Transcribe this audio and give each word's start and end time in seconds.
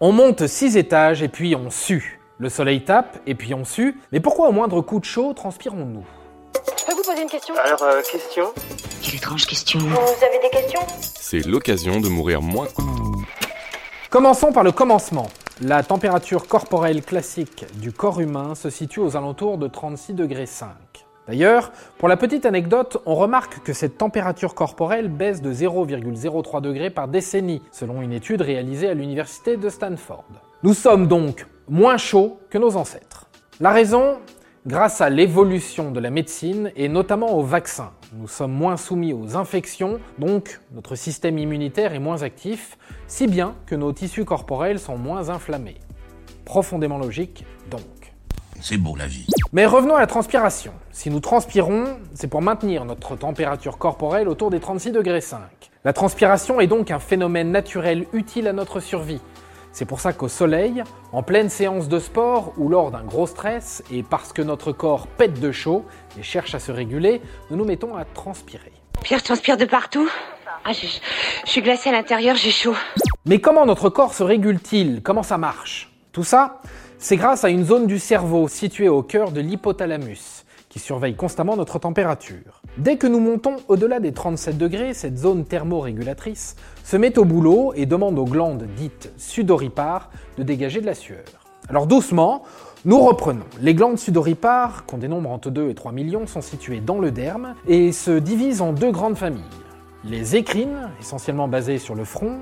On 0.00 0.12
monte 0.12 0.46
six 0.46 0.76
étages 0.76 1.22
et 1.24 1.28
puis 1.28 1.56
on 1.56 1.70
sue. 1.70 2.20
Le 2.38 2.48
soleil 2.48 2.84
tape 2.84 3.18
et 3.26 3.34
puis 3.34 3.52
on 3.52 3.64
sue. 3.64 4.00
Mais 4.12 4.20
pourquoi 4.20 4.48
au 4.48 4.52
moindre 4.52 4.80
coup 4.80 5.00
de 5.00 5.04
chaud 5.04 5.32
transpirons-nous? 5.34 6.04
Je 6.78 6.84
peux 6.84 6.92
vous 6.92 7.02
poser 7.02 7.22
une 7.22 7.28
question? 7.28 7.52
Alors, 7.56 7.82
euh, 7.82 8.00
question? 8.02 8.44
Quelle 9.02 9.16
étrange 9.16 9.44
question. 9.46 9.80
Vous 9.80 10.24
avez 10.24 10.38
des 10.40 10.50
questions? 10.50 10.80
C'est 11.00 11.44
l'occasion 11.44 11.98
de 12.00 12.08
mourir 12.08 12.42
moins. 12.42 12.68
Commençons 14.08 14.52
par 14.52 14.62
le 14.62 14.70
commencement. 14.70 15.26
La 15.62 15.82
température 15.82 16.46
corporelle 16.46 17.02
classique 17.02 17.64
du 17.80 17.90
corps 17.90 18.20
humain 18.20 18.54
se 18.54 18.70
situe 18.70 19.00
aux 19.00 19.16
alentours 19.16 19.58
de 19.58 19.66
36 19.66 20.14
degrés 20.14 20.46
5. 20.46 20.68
D'ailleurs, 21.28 21.72
pour 21.98 22.08
la 22.08 22.16
petite 22.16 22.46
anecdote, 22.46 22.98
on 23.04 23.14
remarque 23.14 23.62
que 23.62 23.74
cette 23.74 23.98
température 23.98 24.54
corporelle 24.54 25.08
baisse 25.08 25.42
de 25.42 25.52
0,03 25.52 26.62
degrés 26.62 26.90
par 26.90 27.06
décennie, 27.06 27.62
selon 27.70 28.00
une 28.00 28.12
étude 28.12 28.40
réalisée 28.40 28.88
à 28.88 28.94
l'université 28.94 29.58
de 29.58 29.68
Stanford. 29.68 30.24
Nous 30.62 30.72
sommes 30.74 31.06
donc 31.06 31.46
moins 31.68 31.98
chauds 31.98 32.40
que 32.48 32.56
nos 32.56 32.76
ancêtres. 32.76 33.26
La 33.60 33.70
raison 33.70 34.16
Grâce 34.66 35.00
à 35.00 35.08
l'évolution 35.08 35.92
de 35.92 36.00
la 36.00 36.10
médecine 36.10 36.72
et 36.76 36.88
notamment 36.88 37.38
aux 37.38 37.42
vaccins. 37.42 37.92
Nous 38.12 38.28
sommes 38.28 38.52
moins 38.52 38.76
soumis 38.76 39.14
aux 39.14 39.34
infections, 39.34 39.98
donc 40.18 40.60
notre 40.72 40.94
système 40.94 41.38
immunitaire 41.38 41.94
est 41.94 41.98
moins 42.00 42.22
actif, 42.22 42.76
si 43.06 43.28
bien 43.28 43.54
que 43.64 43.74
nos 43.74 43.92
tissus 43.94 44.26
corporels 44.26 44.78
sont 44.78 44.98
moins 44.98 45.30
inflammés. 45.30 45.78
Profondément 46.44 46.98
logique, 46.98 47.46
donc. 47.70 47.82
C'est 48.60 48.76
beau 48.76 48.96
la 48.96 49.06
vie. 49.06 49.26
Mais 49.52 49.66
revenons 49.66 49.94
à 49.96 50.00
la 50.00 50.06
transpiration. 50.06 50.72
Si 50.90 51.10
nous 51.10 51.20
transpirons, 51.20 51.84
c'est 52.14 52.26
pour 52.26 52.42
maintenir 52.42 52.84
notre 52.84 53.16
température 53.16 53.78
corporelle 53.78 54.28
autour 54.28 54.50
des 54.50 54.60
36 54.60 54.92
degrés 54.92 55.20
5. 55.20 55.40
La 55.84 55.92
transpiration 55.92 56.60
est 56.60 56.66
donc 56.66 56.90
un 56.90 56.98
phénomène 56.98 57.52
naturel 57.52 58.06
utile 58.12 58.48
à 58.48 58.52
notre 58.52 58.80
survie. 58.80 59.20
C'est 59.72 59.84
pour 59.84 60.00
ça 60.00 60.12
qu'au 60.12 60.28
soleil, 60.28 60.82
en 61.12 61.22
pleine 61.22 61.48
séance 61.48 61.88
de 61.88 62.00
sport 62.00 62.52
ou 62.56 62.68
lors 62.68 62.90
d'un 62.90 63.04
gros 63.04 63.26
stress, 63.26 63.84
et 63.92 64.02
parce 64.02 64.32
que 64.32 64.42
notre 64.42 64.72
corps 64.72 65.06
pète 65.06 65.38
de 65.38 65.52
chaud 65.52 65.84
et 66.18 66.22
cherche 66.22 66.54
à 66.54 66.58
se 66.58 66.72
réguler, 66.72 67.22
nous 67.50 67.56
nous 67.56 67.64
mettons 67.64 67.96
à 67.96 68.04
transpirer. 68.04 68.72
Pierre 69.02 69.22
transpire 69.22 69.56
de 69.56 69.66
partout. 69.66 70.08
Ah, 70.64 70.72
je, 70.72 70.86
je 71.46 71.50
suis 71.50 71.62
glacée 71.62 71.90
à 71.90 71.92
l'intérieur, 71.92 72.34
j'ai 72.34 72.50
chaud. 72.50 72.74
Mais 73.24 73.40
comment 73.40 73.66
notre 73.66 73.88
corps 73.88 74.14
se 74.14 74.24
régule-t-il? 74.24 75.00
Comment 75.02 75.22
ça 75.22 75.38
marche? 75.38 75.92
Tout 76.12 76.24
ça, 76.24 76.60
c'est 76.98 77.16
grâce 77.16 77.44
à 77.44 77.48
une 77.48 77.64
zone 77.64 77.86
du 77.86 77.98
cerveau 77.98 78.48
située 78.48 78.88
au 78.88 79.02
cœur 79.02 79.30
de 79.30 79.40
l'hypothalamus, 79.40 80.44
qui 80.68 80.80
surveille 80.80 81.14
constamment 81.14 81.56
notre 81.56 81.78
température. 81.78 82.60
Dès 82.76 82.96
que 82.96 83.06
nous 83.06 83.20
montons 83.20 83.56
au-delà 83.68 84.00
des 84.00 84.12
37 84.12 84.58
degrés, 84.58 84.94
cette 84.94 85.16
zone 85.16 85.44
thermorégulatrice 85.44 86.56
se 86.84 86.96
met 86.96 87.16
au 87.18 87.24
boulot 87.24 87.72
et 87.76 87.86
demande 87.86 88.18
aux 88.18 88.24
glandes 88.24 88.66
dites 88.76 89.12
sudoripares 89.16 90.10
de 90.36 90.42
dégager 90.42 90.80
de 90.80 90.86
la 90.86 90.94
sueur. 90.94 91.24
Alors 91.68 91.86
doucement, 91.86 92.42
nous 92.84 92.98
reprenons. 92.98 93.44
Les 93.60 93.74
glandes 93.74 93.98
sudoripares, 93.98 94.84
qu'on 94.86 94.98
dénombre 94.98 95.30
entre 95.30 95.50
2 95.50 95.70
et 95.70 95.74
3 95.74 95.92
millions, 95.92 96.26
sont 96.26 96.42
situées 96.42 96.80
dans 96.80 96.98
le 96.98 97.10
derme 97.10 97.54
et 97.66 97.92
se 97.92 98.18
divisent 98.18 98.62
en 98.62 98.72
deux 98.72 98.90
grandes 98.90 99.16
familles. 99.16 99.42
Les 100.04 100.36
écrines, 100.36 100.90
essentiellement 101.00 101.48
basées 101.48 101.78
sur 101.78 101.94
le 101.94 102.04
front, 102.04 102.38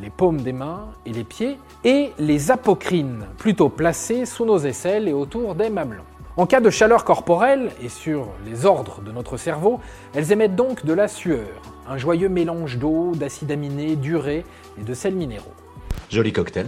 les 0.00 0.10
paumes 0.10 0.40
des 0.40 0.52
mains 0.52 0.88
et 1.06 1.12
les 1.12 1.24
pieds, 1.24 1.58
et 1.84 2.12
les 2.18 2.50
apocrines, 2.50 3.26
plutôt 3.38 3.68
placées 3.68 4.26
sous 4.26 4.44
nos 4.44 4.58
aisselles 4.58 5.08
et 5.08 5.12
autour 5.12 5.54
des 5.54 5.70
mamelons. 5.70 6.04
En 6.36 6.46
cas 6.46 6.60
de 6.60 6.70
chaleur 6.70 7.04
corporelle, 7.04 7.70
et 7.82 7.88
sur 7.88 8.28
les 8.46 8.64
ordres 8.64 9.02
de 9.02 9.12
notre 9.12 9.36
cerveau, 9.36 9.80
elles 10.14 10.32
émettent 10.32 10.56
donc 10.56 10.84
de 10.86 10.92
la 10.92 11.08
sueur, 11.08 11.48
un 11.88 11.98
joyeux 11.98 12.28
mélange 12.28 12.78
d'eau, 12.78 13.12
d'acides 13.14 13.50
aminés, 13.50 13.96
d'urée 13.96 14.44
et 14.78 14.82
de 14.82 14.94
sels 14.94 15.14
minéraux. 15.14 15.52
Joli 16.08 16.32
cocktail. 16.32 16.66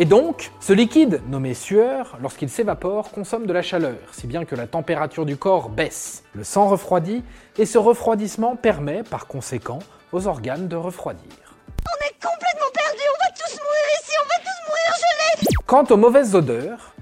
Et 0.00 0.04
donc, 0.04 0.52
ce 0.60 0.72
liquide, 0.72 1.20
nommé 1.28 1.54
sueur, 1.54 2.18
lorsqu'il 2.22 2.48
s'évapore, 2.48 3.10
consomme 3.10 3.46
de 3.46 3.52
la 3.52 3.62
chaleur, 3.62 3.98
si 4.12 4.28
bien 4.28 4.44
que 4.44 4.54
la 4.54 4.68
température 4.68 5.26
du 5.26 5.36
corps 5.36 5.70
baisse. 5.70 6.22
Le 6.34 6.44
sang 6.44 6.68
refroidit, 6.68 7.24
et 7.56 7.66
ce 7.66 7.78
refroidissement 7.78 8.54
permet, 8.54 9.02
par 9.02 9.26
conséquent, 9.26 9.80
aux 10.12 10.28
organes 10.28 10.68
de 10.68 10.76
refroidir. 10.76 11.47
Quant 15.68 15.84
aux 15.90 15.98
mauvaises 15.98 16.34
odeurs, 16.34 16.94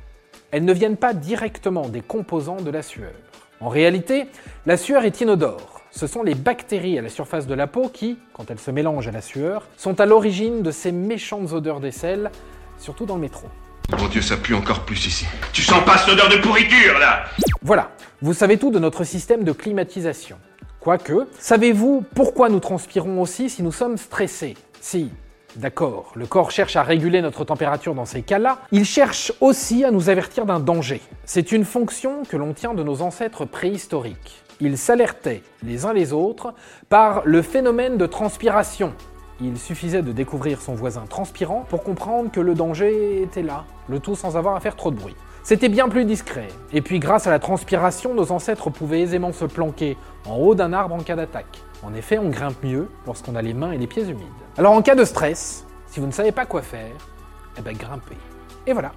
elles 0.50 0.64
ne 0.64 0.72
viennent 0.72 0.96
pas 0.96 1.14
directement 1.14 1.88
des 1.88 2.00
composants 2.00 2.60
de 2.60 2.68
la 2.72 2.82
sueur. 2.82 3.12
En 3.60 3.68
réalité, 3.68 4.26
la 4.66 4.76
sueur 4.76 5.04
est 5.04 5.20
inodore. 5.20 5.82
Ce 5.92 6.08
sont 6.08 6.24
les 6.24 6.34
bactéries 6.34 6.98
à 6.98 7.02
la 7.02 7.08
surface 7.08 7.46
de 7.46 7.54
la 7.54 7.68
peau 7.68 7.88
qui, 7.88 8.18
quand 8.32 8.50
elles 8.50 8.58
se 8.58 8.72
mélangent 8.72 9.06
à 9.06 9.12
la 9.12 9.20
sueur, 9.20 9.68
sont 9.76 10.00
à 10.00 10.04
l'origine 10.04 10.62
de 10.62 10.72
ces 10.72 10.90
méchantes 10.90 11.52
odeurs 11.52 11.78
d'aisselle, 11.78 12.32
surtout 12.80 13.06
dans 13.06 13.14
le 13.14 13.20
métro. 13.20 13.46
Mon 14.00 14.08
Dieu, 14.08 14.20
ça 14.20 14.36
pue 14.36 14.54
encore 14.54 14.80
plus 14.80 15.06
ici. 15.06 15.26
Tu 15.52 15.62
sens 15.62 15.84
pas 15.84 15.98
cette 15.98 16.14
odeur 16.14 16.28
de 16.28 16.38
pourriture 16.38 16.98
là 16.98 17.26
Voilà, 17.62 17.92
vous 18.20 18.34
savez 18.34 18.58
tout 18.58 18.72
de 18.72 18.80
notre 18.80 19.04
système 19.04 19.44
de 19.44 19.52
climatisation. 19.52 20.38
Quoique, 20.80 21.28
savez-vous 21.38 22.04
pourquoi 22.16 22.48
nous 22.48 22.58
transpirons 22.58 23.22
aussi 23.22 23.48
si 23.48 23.62
nous 23.62 23.70
sommes 23.70 23.96
stressés? 23.96 24.56
Si, 24.80 25.12
d'accord, 25.54 26.12
le 26.16 26.26
corps 26.26 26.50
cherche 26.50 26.76
à 26.76 26.82
réguler 26.82 27.22
notre 27.22 27.44
température 27.44 27.94
dans 27.94 28.04
ces 28.04 28.22
cas-là, 28.22 28.58
il 28.72 28.84
cherche 28.84 29.32
aussi 29.40 29.84
à 29.84 29.90
nous 29.90 30.10
avertir 30.10 30.46
d'un 30.46 30.60
danger. 30.60 31.00
C'est 31.24 31.52
une 31.52 31.64
fonction 31.64 32.24
que 32.28 32.36
l'on 32.36 32.52
tient 32.52 32.74
de 32.74 32.82
nos 32.82 33.02
ancêtres 33.02 33.44
préhistoriques. 33.44 34.42
Ils 34.60 34.78
s'alertaient 34.78 35.42
les 35.62 35.84
uns 35.84 35.92
les 35.92 36.12
autres 36.12 36.54
par 36.88 37.22
le 37.24 37.42
phénomène 37.42 37.98
de 37.98 38.06
transpiration. 38.06 38.94
Il 39.40 39.58
suffisait 39.58 40.02
de 40.02 40.12
découvrir 40.12 40.62
son 40.62 40.74
voisin 40.74 41.04
transpirant 41.06 41.66
pour 41.68 41.82
comprendre 41.82 42.30
que 42.30 42.40
le 42.40 42.54
danger 42.54 43.22
était 43.22 43.42
là, 43.42 43.66
le 43.88 44.00
tout 44.00 44.16
sans 44.16 44.36
avoir 44.38 44.56
à 44.56 44.60
faire 44.60 44.76
trop 44.76 44.90
de 44.90 44.96
bruit. 44.96 45.16
C'était 45.46 45.68
bien 45.68 45.88
plus 45.88 46.04
discret, 46.04 46.48
et 46.72 46.82
puis 46.82 46.98
grâce 46.98 47.28
à 47.28 47.30
la 47.30 47.38
transpiration, 47.38 48.14
nos 48.14 48.32
ancêtres 48.32 48.68
pouvaient 48.68 49.02
aisément 49.02 49.32
se 49.32 49.44
planquer 49.44 49.96
en 50.26 50.34
haut 50.34 50.56
d'un 50.56 50.72
arbre 50.72 50.96
en 50.96 50.98
cas 50.98 51.14
d'attaque. 51.14 51.60
En 51.84 51.94
effet, 51.94 52.18
on 52.18 52.30
grimpe 52.30 52.64
mieux 52.64 52.90
lorsqu'on 53.06 53.36
a 53.36 53.42
les 53.42 53.54
mains 53.54 53.70
et 53.70 53.78
les 53.78 53.86
pieds 53.86 54.02
humides. 54.02 54.26
Alors 54.58 54.72
en 54.72 54.82
cas 54.82 54.96
de 54.96 55.04
stress, 55.04 55.64
si 55.86 56.00
vous 56.00 56.06
ne 56.08 56.10
savez 56.10 56.32
pas 56.32 56.46
quoi 56.46 56.62
faire, 56.62 56.90
eh 57.56 57.60
ben 57.60 57.76
grimpez. 57.76 58.16
Et 58.66 58.72
voilà, 58.72 58.90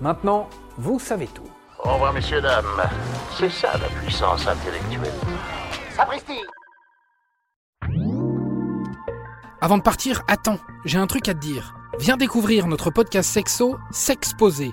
maintenant, 0.00 0.48
vous 0.76 1.00
savez 1.00 1.26
tout. 1.26 1.50
Au 1.82 1.94
revoir, 1.94 2.12
messieurs, 2.12 2.42
dames. 2.42 2.64
C'est 3.36 3.50
ça 3.50 3.72
la 3.72 3.88
puissance 4.00 4.46
intellectuelle. 4.46 5.12
Sapristi 5.96 6.44
Avant 9.60 9.78
de 9.78 9.82
partir, 9.82 10.22
attends, 10.28 10.60
j'ai 10.84 10.98
un 10.98 11.08
truc 11.08 11.28
à 11.28 11.34
te 11.34 11.40
dire. 11.40 11.74
Viens 11.98 12.16
découvrir 12.16 12.68
notre 12.68 12.90
podcast 12.90 13.28
sexo, 13.28 13.76
S'exposer. 13.90 14.72